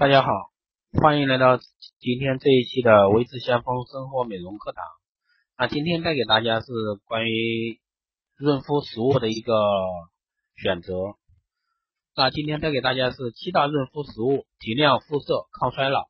[0.00, 0.28] 大家好，
[0.98, 1.58] 欢迎来到
[2.00, 4.82] 今天这一期的维持先锋生活美容课堂。
[5.58, 6.66] 那今天带给大家是
[7.04, 7.78] 关于
[8.34, 9.52] 润肤食物的一个
[10.56, 10.94] 选择。
[12.16, 16.08] 那今天带给大家是七大润肤食物，提亮肤色，抗衰老。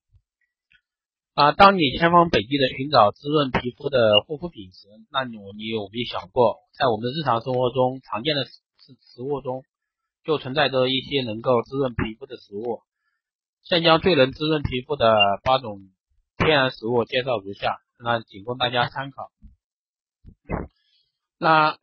[1.34, 8.52] 啊，当你千方百计的寻找滋润皮肤的护肤品时，那你你有没有想过，在我们的日常生活中常见的食
[9.00, 9.64] 食物中，
[10.22, 12.82] 就存在着一些能够滋润皮肤的食物。
[13.62, 15.14] 现将最能滋润皮肤的
[15.44, 15.80] 八种
[16.36, 19.30] 天然食物介绍如下，那仅供大家参考。
[21.38, 21.76] 那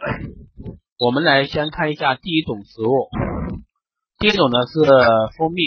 [0.99, 3.09] 我们来先看一下第一种食物，
[4.19, 4.79] 第一种呢是
[5.37, 5.61] 蜂蜜，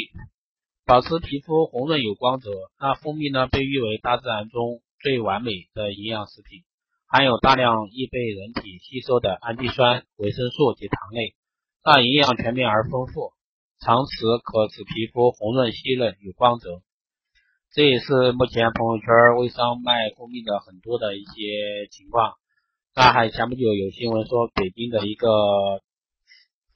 [0.84, 2.50] 保持皮肤红润有光泽。
[2.78, 6.64] 那蜂蜜呢被誉为大自然中最完美的营养食品，
[7.06, 11.34] 含有大量易被人体吸收的氨基酸、维生素及糖类，
[11.84, 13.32] 那营养全面而丰富。
[13.80, 16.82] 常食可使皮肤红润细嫩有光泽，
[17.72, 22.34] 这也是目前朋友圈微商卖蜂蜜的很多的一些情况。
[22.94, 25.28] 那还前不久有新闻说，北京的一个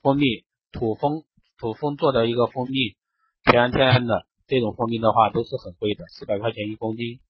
[0.01, 1.25] 蜂蜜土蜂
[1.59, 2.97] 土蜂做的一个蜂蜜，
[3.45, 7.21] 全天然的这种蜂蜜的话都是很贵的，四百块钱一公斤。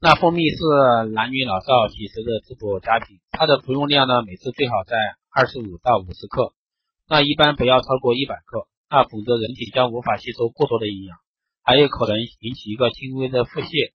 [0.00, 4.96] 那蜂蜜是男女老少喜食的滋补佳品，它的服用量呢，每次最好在
[5.30, 6.54] 二十五到五十克。
[7.08, 11.18] 那一般不要超过一百克，那否则人体将无法吸收过多的营养，
[11.62, 13.92] 还有可能引起一个轻微的腹泻。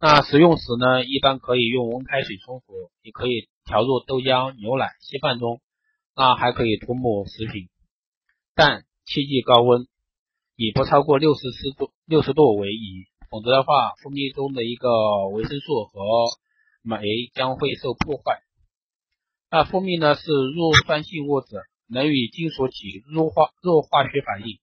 [0.00, 5.60] 那食用时呢，一般可以用温开水冲服，也可以调入豆浆、牛奶、稀饭中，
[6.14, 7.68] 那还可以涂抹食品，
[8.54, 9.86] 但切忌高温，
[10.56, 14.88] 以不超过六十四度六十度为宜，否则的话，蜂蜜中的一个
[15.28, 16.00] 维生素和
[16.82, 17.02] 酶
[17.34, 18.40] 将会受破坏。
[19.50, 20.22] 那蜂蜜呢是
[20.54, 21.56] 弱酸性物质。
[21.88, 24.58] 能与金属起弱化弱化学反应，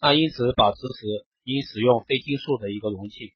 [0.00, 3.32] 那因此保持时应使用非金属的一个容器。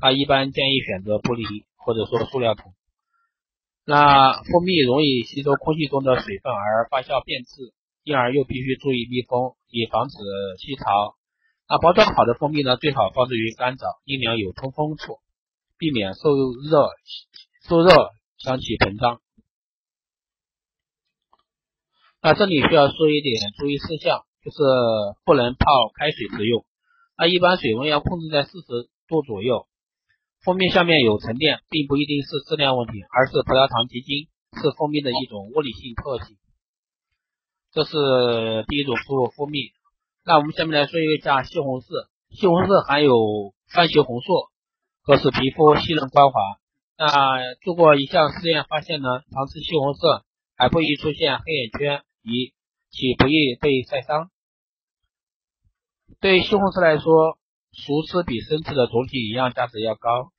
[0.00, 2.74] 那一般建议选择玻璃或者说塑料桶。
[3.84, 7.72] 那蜂蜜容易吸收空气中的水分而发酵变质，
[8.04, 10.16] 因而又必须注意密封，以防止
[10.58, 11.16] 吸潮。
[11.68, 15.18] 那包装好的蜂蜜呢，最好放置于干燥、阴凉有通风处，
[15.78, 16.90] 避免受热
[17.66, 19.20] 受热香气膨胀。
[22.20, 24.58] 那这里需要说一点注意事项，就是
[25.24, 26.64] 不能泡开水食用。
[27.16, 28.66] 那一般水温要控制在四十
[29.06, 29.66] 度左右。
[30.44, 34.28] 蜂蜜下面有沉淀，并不一定是质量问题，而是葡萄糖结晶，
[34.60, 36.36] 是蜂蜜的一种物理性特性。
[37.72, 39.70] 这是第一种食物，蜂蜜。
[40.24, 41.86] 那我们下面来说一下西红柿。
[42.30, 44.50] 西红柿含有番茄红素，
[45.02, 46.40] 可使皮肤细嫩光滑。
[46.96, 50.22] 那做过一项实验发现呢，常吃西红柿
[50.56, 52.02] 还不易出现黑眼圈。
[52.28, 52.54] 一，
[52.90, 54.30] 且不易被晒伤。
[56.20, 57.38] 对西红柿来说，
[57.72, 60.32] 熟吃比生吃的总体营养价值要高。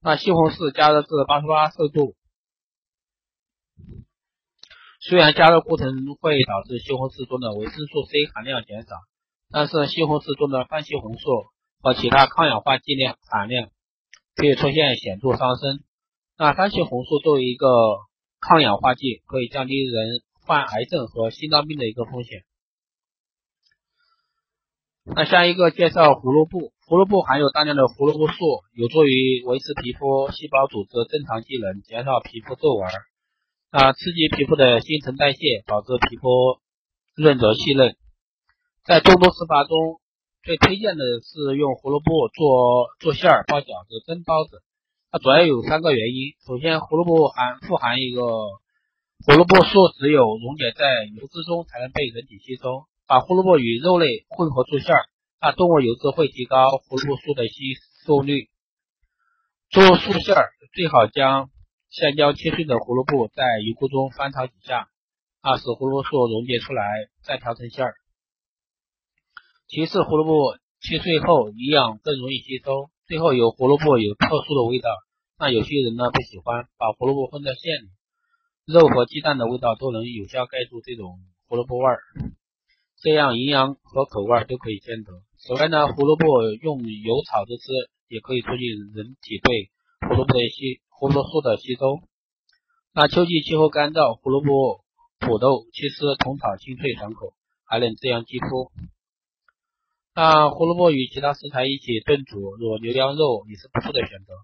[0.00, 2.14] 那西红柿加热至八十八摄度，
[5.00, 5.90] 虽然加热过程
[6.20, 8.94] 会导致西红柿中的维生素 C 含量减少，
[9.50, 11.50] 但是西红柿中的番茄红素
[11.80, 13.70] 和其他抗氧化剂量含量
[14.36, 15.82] 可以出现显著上升。
[16.36, 17.66] 那番茄红素作为一个
[18.38, 20.22] 抗氧化剂，可以降低人。
[20.48, 22.44] 患癌症和心脏病的一个风险。
[25.04, 32.88] 那下一个介绍胡萝卜，胡萝卜含有大量的胡萝卜素，有助于维持皮肤细胞组织正常机能，减少皮肤皱纹，
[33.68, 36.28] 啊，刺激皮肤的新陈代谢，保持皮肤
[37.14, 37.94] 润泽细嫩。
[38.84, 40.00] 在众多吃法中，
[40.44, 44.62] 最推荐的是用胡萝卜做做馅儿、包饺子、蒸包子。
[45.10, 48.22] 它主要有三个原因：首先，胡萝卜含富含一个。
[49.26, 50.86] 胡萝卜素只有溶解在
[51.16, 52.86] 油脂中才能被人体吸收。
[53.06, 55.08] 把胡萝卜与肉类混合做馅儿，
[55.40, 57.74] 那动物油脂会提高胡萝卜素的吸
[58.06, 58.48] 收率。
[59.70, 61.50] 做素馅儿最好将
[61.90, 64.88] 香蕉切碎的胡萝卜在油锅中翻炒几下，
[65.40, 66.84] 啊，使胡萝卜素溶解出来，
[67.24, 67.94] 再调成馅儿。
[69.66, 72.90] 其次，胡萝卜切碎后营养更容易吸收。
[73.06, 74.90] 最后，有胡萝卜有特殊的味道，
[75.38, 77.97] 那有些人呢不喜欢，把胡萝卜混在馅里。
[78.68, 82.02] 肉和鸡蛋的味道都能有效盖住这种胡萝卜味儿，
[83.00, 85.22] 这样营养和口味都可以兼得。
[85.38, 87.72] 此外呢，胡萝卜用油炒着吃，
[88.08, 89.70] 也可以促进人体对
[90.06, 92.00] 胡萝卜的吸胡萝卜素的吸收。
[92.92, 94.84] 那秋季气候干燥，胡萝卜、
[95.18, 97.32] 土豆切丝同炒，清脆爽口，
[97.64, 98.70] 还能滋养肌肤。
[100.14, 104.34] 那胡萝卜与其他食材一起炖煮，如牛羊肉也是不错的选择。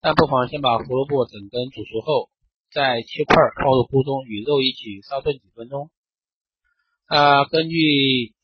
[0.00, 2.30] 但不妨先把胡萝卜整根煮熟后。
[2.70, 5.90] 再切块放入锅中，与肉一起烧炖几分钟。
[7.06, 7.76] 啊，根据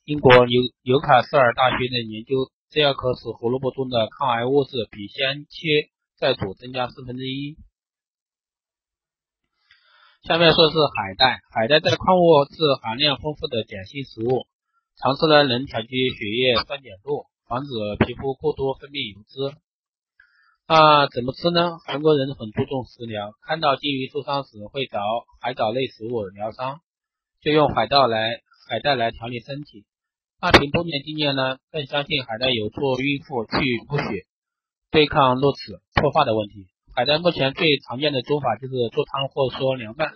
[0.05, 7.57] 英国纽纽卡斯尔大学的研究，这样可使胡萝卜中的抗癌物质比先切再煮增加四分之一。
[10.23, 14.49] 下面说是海带，海带在矿物质含量丰富的碱性食物，
[14.97, 17.71] 常吃呢能调节血液酸碱度，防止
[18.05, 19.57] 皮肤过多分泌油脂。
[20.67, 21.79] 啊，怎么吃呢？
[21.87, 24.99] 韩国人很注重食疗，看到金鱼受伤时会找
[25.41, 26.81] 海藻类食物疗伤，
[27.41, 29.87] 就用海带来海带来调理身体。
[30.41, 33.55] 那凭多年经验呢，更相信海带有助孕妇去
[33.87, 34.27] 补血，
[34.91, 36.67] 对抗疟齿、脱发的问题。
[36.97, 40.15] 海带目前最常见的做法就是做汤或说凉拌。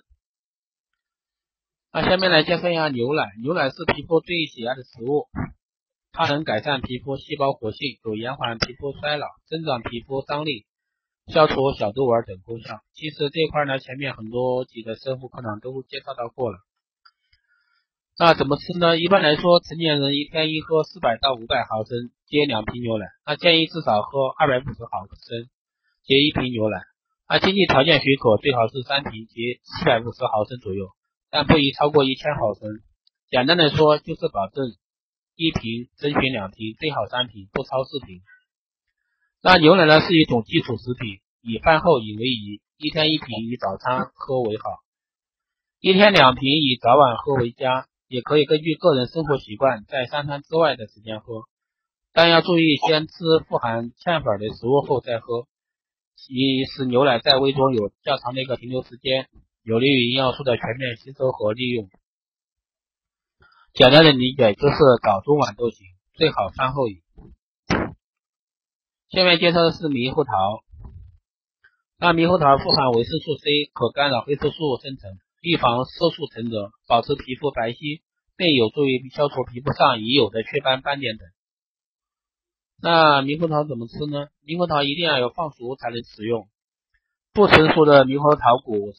[1.93, 5.29] 那下面来介绍一下牛奶，牛奶是皮肤最喜爱的食物。
[6.13, 10.67] 它能改善皮肤细胞活性，有延缓皮肤衰老、增长皮肤张力、
[11.29, 12.81] 消除小皱纹等功效。
[12.95, 16.59] 其实这块呢，前面很多集的生物课堂都介绍到过了。
[18.19, 18.99] 那怎么吃呢？
[18.99, 23.07] 一般来说，成年人一天应喝四百到五百毫升，接两瓶牛奶。
[23.25, 25.49] 那建议至少喝二百五十毫升，
[26.05, 26.83] 接一瓶牛奶。
[27.29, 30.91] 那经济条件许可，最好是三瓶，接七百五十毫升左右，
[31.31, 32.83] 但不宜超过一千毫升。
[33.31, 34.67] 简单的说，就是保证。
[35.41, 38.21] 一瓶甄选两瓶，最好三瓶，不超四瓶。
[39.43, 44.65] 那牛奶呢是一种基础食品，以饭后饮为宜，一天一瓶以早餐喝为好，
[45.81, 47.87] 一天两瓶以早晚喝为佳。
[48.07, 51.45] 也可以根据个人生活习惯，在三餐之外的时间喝，
[52.13, 53.15] 但要注意先吃
[53.49, 55.47] 富含淀粉的食物后再喝，
[56.29, 59.29] 以使牛奶在胃中有较长的一个停留时间，
[59.63, 61.89] 有利于营养素的全面吸收和利用。
[63.73, 67.03] 简单的理解就是早中晚都行，最好饭后饮。
[69.11, 70.33] 下面介绍的是猕猴桃。
[71.97, 78.03] 那猕猴桃富含维生素 C，可干扰黑色素生成，预防色素沉着，保持皮肤白皙，
[78.37, 81.29] 并有助于消除皮肤上已有的雀斑斑点等。
[82.83, 84.27] 那猕猴桃怎么吃呢？
[84.45, 86.49] 猕猴桃一定要有放熟才能食用，
[87.33, 88.99] 不成熟的猕猴桃果实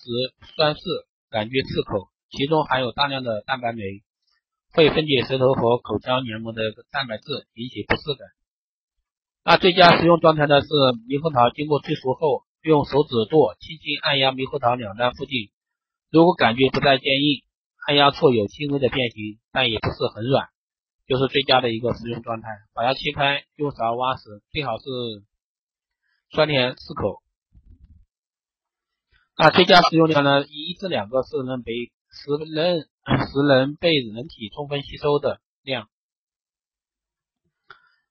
[0.55, 0.81] 酸涩，
[1.29, 4.01] 感觉刺口，其中含有大量的蛋白酶。
[4.73, 8.27] 会分解舌头和口腔黏膜的蛋白质，引起不适感。
[9.43, 15.49] 那最佳食用状态呢是猕猴桃经过催熟后，用手指剁，轻轻按压猕猴桃两端附近。
[16.09, 17.43] 如果感觉不再坚硬，
[17.87, 20.47] 按压处有轻微的变形，但也不是很软，
[21.05, 22.47] 就是最佳的一个食用状态。
[22.73, 24.85] 把它切开，用勺挖食，最好是
[26.29, 27.21] 酸甜适口。
[29.35, 32.87] 那最佳食用量呢，一至两个是能被食人。
[33.05, 35.89] 食能被人体充分吸收的量。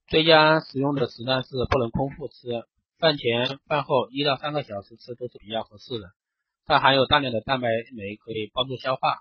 [0.08, 2.34] 最佳使用的时段是不能空腹吃，
[2.98, 6.10] 饭前饭后一到三个小时吃都是比较合适的。
[6.66, 9.18] 它含有大量的蛋白酶，可以帮助消化。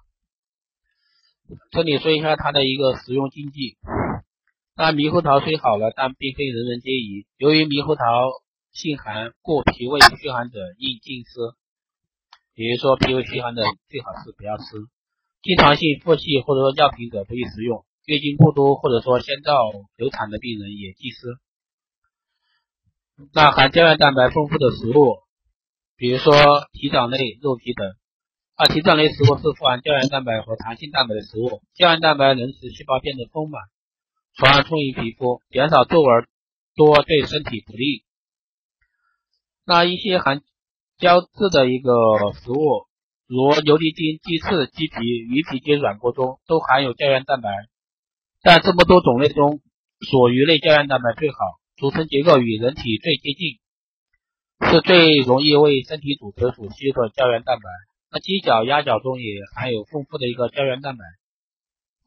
[1.71, 3.77] 这里说一下它的一个食用禁忌。
[4.75, 7.27] 那猕猴桃虽好了，但并非人人皆宜。
[7.37, 8.03] 由于猕猴桃
[8.71, 11.29] 性寒，故脾胃虚寒者应禁吃。
[12.53, 14.63] 比如说脾胃虚寒的，最好是不要吃。
[15.41, 19.55] 经常性腹泻或者说尿频者不宜食用，月经过多或者说先兆
[19.95, 21.39] 流产的病人也忌吃。
[23.31, 25.23] 那含胶原蛋白丰富的食物，
[25.95, 26.33] 比如说
[26.73, 27.87] 蹄膀类、肉皮等。
[28.55, 33.61] 啊，蹄膀类食物是富含胶原蛋白和弹性蛋白的食物，胶原蛋白能使细胞变得丰满，
[34.35, 36.27] 从而充盈皮肤，减少皱纹
[36.75, 38.03] 多对身体不利。
[39.63, 40.41] 那一些含
[40.97, 41.93] 胶质的一个
[42.33, 42.88] 食物。
[43.29, 47.51] 如牛蹄筋、鸡翅、鸡皮、鱼皮及软骨中都含有胶原蛋白，
[48.41, 49.61] 但这么多种类中，
[50.01, 51.37] 锁鱼类胶原蛋白最好，
[51.77, 57.69] 组成结构与人体最接近，是最容易为身体组织所需的胶原蛋白。
[58.09, 61.03] 那鸡脚、鸭脚中也含有丰富的一个胶原蛋白，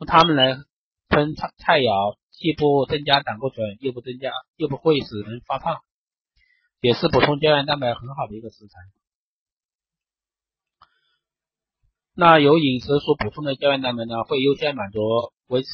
[0.00, 0.56] 用它们来
[1.08, 5.78] 烹菜菜肴，既不增加胆固醇，又不增加又不会使人发胖，
[6.80, 8.74] 也是补充胶原蛋白很好的一个食材。
[12.24, 15.00] 那由饮食所补充的胶原蛋白呢，会优先满足
[15.48, 15.68] 维持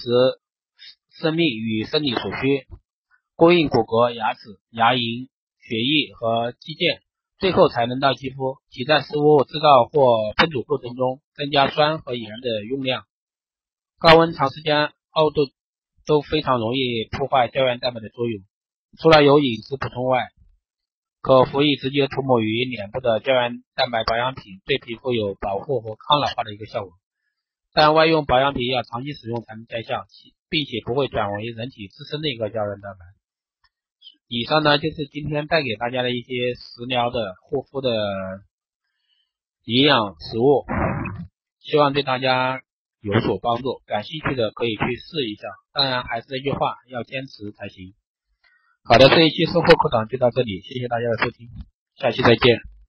[1.11, 2.67] 生命与生理所需，
[3.37, 4.41] 供应骨骼、牙齿、
[4.71, 5.29] 牙龈、
[5.61, 7.01] 血液和肌腱，
[7.39, 8.57] 最后才能到肌肤。
[8.71, 13.05] 其在食物制造或烹煮过程中增加酸和盐的用量，
[13.99, 15.51] 高温长时间熬炖
[16.07, 18.43] 都非常容易破坏胶原蛋白的作用。
[18.99, 20.29] 除了有饮食补充外，
[21.29, 26.95] 可辅以直接涂抹于脸部的胶原蛋白保养品，对皮肤有保护和抗老化的一个效果。
[27.75, 30.07] 但外用保养品要长期使用才能见效，
[30.49, 33.05] 并且不会转为人体自身的一个胶原蛋白。
[34.27, 37.91] 以上呢就是今天带给大家的一些食疗的护肤的
[39.65, 40.65] 营养食物，
[41.61, 42.63] 希望对大家
[43.03, 43.83] 有所帮助。
[43.85, 47.93] 感兴趣的可以去试一下，当然还是那句话，要坚持才行。
[48.89, 51.47] 好的，这一期收获课堂就到这里，谢谢大家的收听，
[51.97, 52.69] 下期再见。